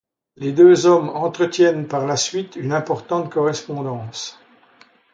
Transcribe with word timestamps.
Les 0.35 0.51
deux 0.51 0.87
hommes 0.87 1.09
entretiennent 1.09 1.85
par 1.87 2.07
la 2.07 2.17
suite 2.17 2.55
une 2.55 2.71
importante 2.73 3.29
correspondance. 3.31 4.39